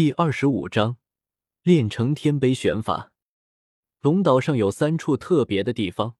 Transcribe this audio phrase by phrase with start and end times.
[0.00, 0.96] 第二十五章，
[1.62, 3.12] 炼成天碑玄法。
[4.00, 6.16] 龙岛上有三处特别的地方：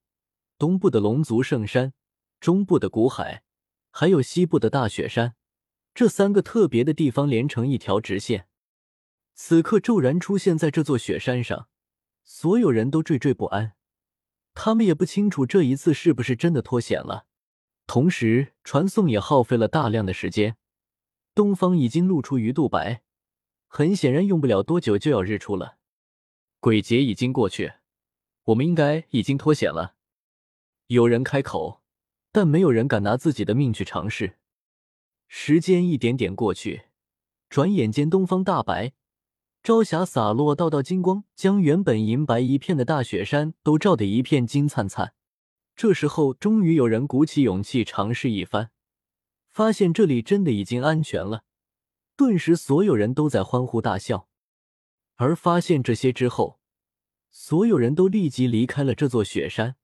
[0.59, 1.95] 东部的龙族圣山，
[2.41, 3.43] 中部的古海，
[3.91, 5.35] 还有西部的大雪山。
[5.95, 8.49] 这三个特别的地方连成一条直线。
[9.33, 11.71] 此刻骤然出现在这座雪山上，
[12.23, 13.73] 所有人都惴惴不安。
[14.53, 17.25] 他们也不清楚这一次是不是真的脱险了。
[17.87, 20.59] 同时，传送也耗费了大量的时间。
[21.35, 23.03] 东方已经露出鱼肚白。
[23.73, 25.77] 很显然，用不了多久就要日出了。
[26.59, 27.75] 鬼节已经过去，
[28.47, 29.95] 我们应该已经脱险了。
[30.89, 31.81] 有人开口，
[32.33, 34.39] 但没有人敢拿自己的命去尝试。
[35.29, 36.87] 时间一点点过去，
[37.49, 38.93] 转眼间东方大白，
[39.63, 45.15] 朝霞洒落，道道金光将原本银白一片的大雪山都照得一片金灿灿。
[45.77, 48.73] 这时候，终于有人鼓起勇气尝试一番，
[49.49, 51.45] 发现这里真的已经安全了。
[52.21, 54.29] 顿时，所有人都在欢呼大笑。
[55.15, 56.61] 而发现这些之后，
[57.31, 59.77] 所有人都立即离开了这座雪山。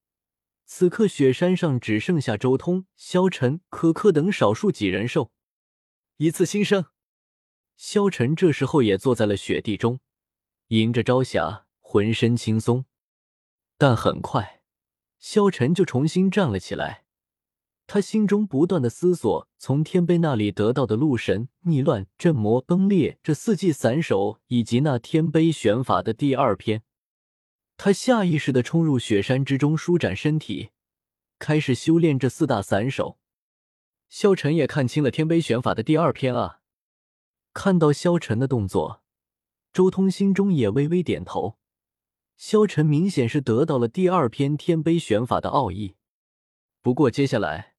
[0.67, 5.33] 此刻，雪山上只剩下周通、萧晨、可可等少数几人兽。
[6.19, 6.85] 一次新生，
[7.79, 10.01] 萧晨这时候也坐在了雪地中，
[10.67, 12.85] 迎着朝霞，浑身轻松。
[13.79, 14.61] 但很快，
[15.19, 17.06] 萧晨就重新站了起来。
[17.89, 26.83] 他心中不断的思索，从天碑那里得到的路神逆乱、镇魔、崩裂这四季散手，以及那天碑玄法的第二篇。
[27.77, 30.71] 他下意识的冲入雪山之中，舒展身体，
[31.39, 33.19] 开始修炼这四大散手。
[34.09, 36.61] 萧晨也看清了天杯玄法的第二篇啊！
[37.53, 39.03] 看到萧晨的动作，
[39.73, 41.57] 周通心中也微微点头。
[42.37, 45.95] 萧晨明显是得到了第二篇天杯玄法的奥义，
[46.83, 47.76] 不过接下来。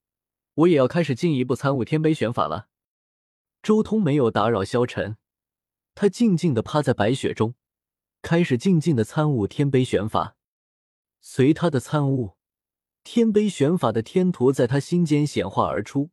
[0.57, 2.67] 我也要开始进一步参悟天杯玄法了。
[3.61, 5.17] 周通没有打扰萧晨，
[5.93, 7.53] 他静静的趴在白雪中，
[8.23, 10.35] 开始静静的参悟天杯玄法。
[11.21, 12.37] 随他的参悟，
[13.03, 16.09] 天杯玄法的天图在他心间显化而出。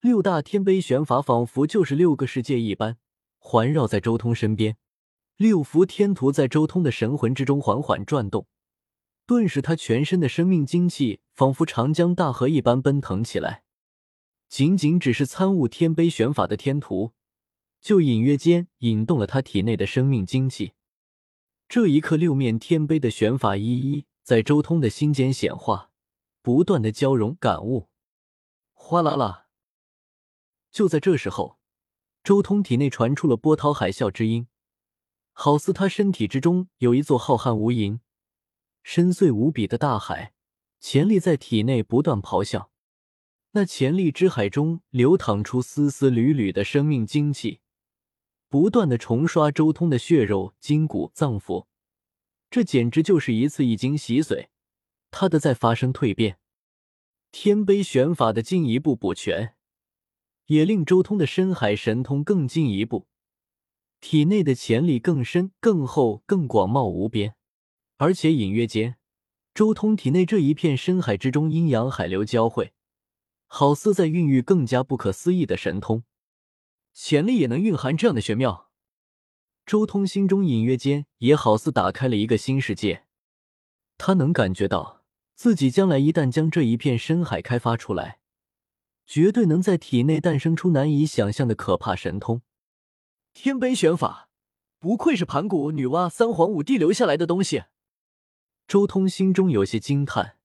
[0.00, 2.98] 六大天杯玄法仿佛就是六个世界一般，
[3.38, 4.76] 环绕在周通身边。
[5.36, 8.46] 六幅天图在周通的神魂之中缓缓转动。
[9.26, 13.64] 顿时，他全身的生命精气仿佛长江大河一般奔腾起来。
[14.48, 17.12] 仅仅只是参悟天杯玄法的天图，
[17.80, 20.74] 就隐约间引动了他体内的生命精气。
[21.68, 25.90] 这一刻，六面天杯的玄法一一在周通的心间显化，
[26.40, 27.88] 不断的交融感悟。
[28.72, 29.46] 哗啦啦！
[30.70, 31.58] 就在这时候，
[32.22, 34.46] 周通体内传出了波涛海啸之音，
[35.32, 37.98] 好似他身体之中有一座浩瀚无垠。
[38.88, 40.32] 深邃无比的大海，
[40.78, 42.70] 潜力在体内不断咆哮。
[43.50, 47.58] 那潜力之海中流淌出丝丝缕缕的生命精气，
[48.48, 51.66] 不断的重刷周通的血肉、筋骨、脏腑。
[52.48, 54.46] 这简直就是一次一经洗髓，
[55.10, 56.38] 他的在发生蜕变。
[57.32, 59.56] 天杯玄法的进一步补全，
[60.46, 63.08] 也令周通的深海神通更进一步，
[64.00, 67.35] 体内的潜力更深、更厚、更广袤无边。
[67.98, 68.96] 而且隐约间，
[69.54, 72.74] 周通体内这一片深海之中，阴阳海流交汇，
[73.46, 76.04] 好似在孕育更加不可思议的神通。
[76.92, 78.70] 潜力也能蕴含这样的玄妙，
[79.64, 83.04] 周通心中隐约间也好似打开了一个新世界。
[83.96, 85.02] 他能感觉到
[85.34, 88.20] 自己将来一旦将这一片深海开发出来，
[89.06, 92.42] 绝对能在体内诞生出难以想象的可怕神通。
[93.32, 94.28] 天杯玄法，
[94.78, 97.64] 不愧是盘古、女娲、三皇五帝留下来的东西。
[98.66, 100.38] 周通心中有些惊叹，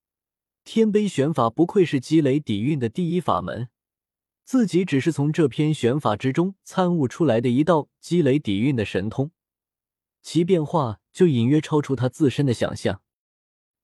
[0.64, 3.70] 天杯玄法不愧是积累底蕴的第一法门，
[4.44, 9.32] 自己只是从这篇玄法之中参悟出来的一道积累底蕴的神通，
[10.22, 13.02] 其变化就隐约超出他自身的想象。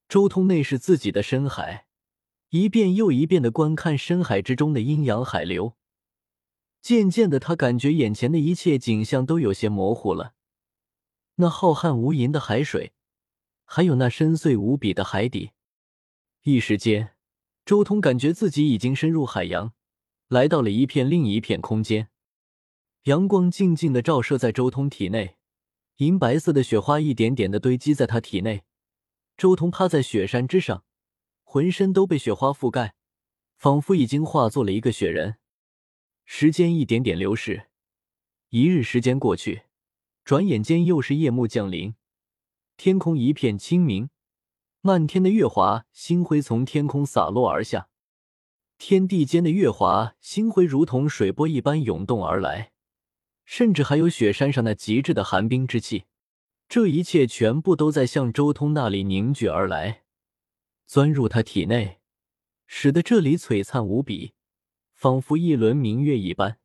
[0.07, 1.87] 周通内是自己的深海，
[2.49, 5.75] 一遍又一遍的观看深海之中的阴阳海流，
[6.79, 10.35] 渐渐的，他感觉眼前的一切景象都有些模糊了，
[11.37, 12.93] 那浩瀚无垠的海水。
[13.69, 15.51] 还有那深邃无比的海底，
[16.43, 17.15] 一时间，
[17.65, 19.73] 周通感觉自己已经深入海洋，
[20.29, 22.07] 来到了一片另一片空间。
[23.03, 25.35] 阳光静静的照射在周通体内，
[25.97, 28.63] 银白色的雪花一点点的堆积在他体内。
[29.35, 30.85] 周通趴在雪山之上，
[31.43, 32.95] 浑身都被雪花覆盖，
[33.57, 35.35] 仿佛已经化作了一个雪人。
[36.23, 37.67] 时间一点点流逝，
[38.49, 39.63] 一日时间过去，
[40.23, 41.93] 转眼间又是夜幕降临。
[42.77, 44.11] 天空一片清明，
[44.81, 47.89] 漫天的月华星辉从天空洒落而下，
[48.77, 52.71] 天地间的月华星辉如同水波一般涌动而来，
[53.45, 56.05] 甚至还有雪山上那极致的寒冰之气。
[56.69, 60.03] 这一切全部都在向周通那里凝聚而来，
[60.85, 61.97] 钻入他体内，
[62.67, 64.33] 使得这里璀璨无比，
[64.93, 66.59] 仿佛一轮明月一般。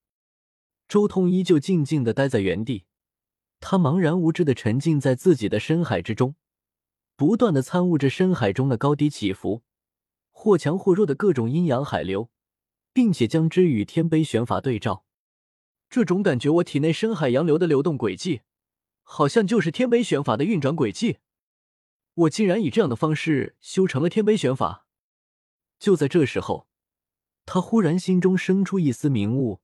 [0.87, 2.85] 周通依旧静静的待在原地，
[3.63, 6.35] 他茫然无知的沉浸在自己的深海之中，
[7.15, 9.63] 不断的参悟着深海中的高低起伏，
[10.33, 12.29] 或强或弱的各种阴阳海流，
[12.93, 15.05] 并且将之与天杯玄法对照。
[15.89, 18.43] 这种感觉，我体内深海洋流的流动轨迹。
[19.05, 21.19] 好像就是天杯玄法的运转轨迹，
[22.15, 24.87] 我竟然以这样的方式修成了天杯玄法。
[25.79, 26.67] 就在这时候，
[27.47, 29.61] 他忽然心中生出一丝明悟：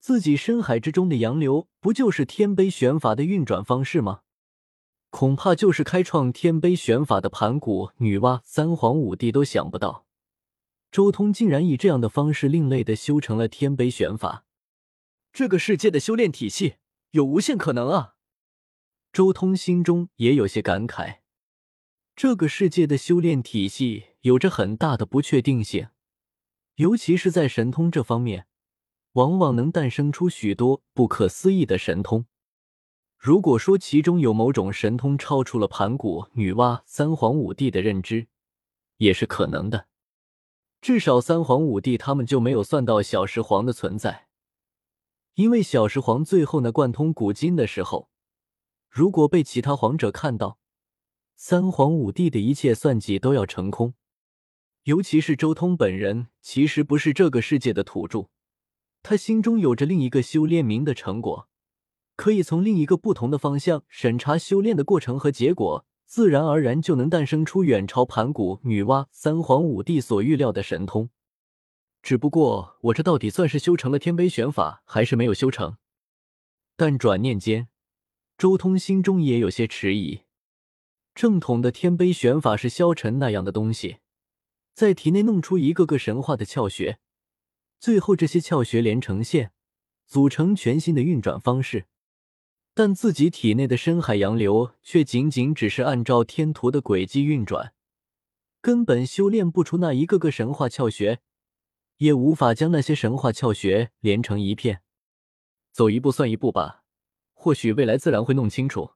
[0.00, 4.22] 自己深海之中的洋流，不就是天杯玄法的运转方式吗？
[5.10, 10.06] 恐怕就是开创天杯玄法的盘古、女娲、三皇五帝都想不到，
[10.90, 14.46] 周通竟然以这样的方式另类的修成了天杯玄法。
[15.32, 16.76] 这个世界的修炼体系
[17.10, 18.14] 有无限可能啊！
[19.12, 21.18] 周通心中也有些感慨，
[22.16, 25.88] 这个世界的修炼体系有着很大的不确定性，
[26.76, 28.46] 尤其是在神通这方面，
[29.12, 32.26] 往往能诞生出许多不可思议的神通。
[33.16, 38.28] 如果说其中有某种神通超出了盘古、女娲、三皇五帝的认知，
[38.96, 39.88] 也是可能的。
[40.80, 44.28] 至少三皇五帝他们就没有算到小石皇的存在，
[45.34, 48.08] 因为小石皇最后那贯通古今的时候。
[48.88, 50.58] 如果被其他皇者看到，
[51.36, 53.94] 三皇五帝的一切算计都要成空。
[54.84, 58.30] 尤其是周通本人，其实不是这个世界的土著，
[59.02, 61.48] 他心中有着另一个修炼名的成果，
[62.16, 71.10] 可以从另一个不同的方向审查修炼的过程和结果，自然而然就能诞生出远超盘古、女娲、三皇五帝所预料的神通。
[72.02, 75.76] 只不过，我这到底算是修成了天杯玄法，还是没有修成？
[76.76, 77.68] 但转念间。
[78.38, 80.22] 周通心中也有些迟疑。
[81.14, 83.98] 正统的天杯玄法是消沉那样的东西，
[84.72, 86.98] 在体内弄出一个个神话的窍穴，
[87.80, 89.52] 最后这些窍穴连成线，
[90.06, 91.86] 组成全新的运转方式。
[92.74, 97.72] 但自己体内的深海洋流却仅仅只是按照天图的轨迹运转，
[98.60, 101.20] 根本修炼不出那一个个神话窍穴，
[101.96, 104.82] 也无法将那些神话窍穴连成一片。
[105.72, 106.84] 走一步算一步吧。
[107.32, 108.90] 或许未来自然会弄清楚。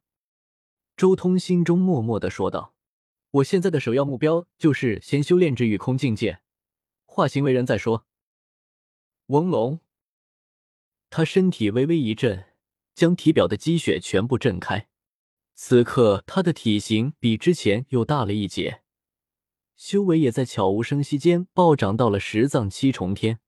[0.99, 2.75] 周通心中默默的说道
[3.41, 6.41] ：“我现在的首要目标就是先修炼至御空境界，
[7.07, 8.05] 化形为人再说。”
[9.29, 9.81] 嗡隆，
[11.09, 12.45] 他身体微微一震，
[12.95, 14.89] 将体表的积雪全部震开。
[15.55, 18.83] 此刻他的体型比之前又大了一截，
[19.77, 23.41] 修为也在悄无声息间暴涨到了十藏七重天。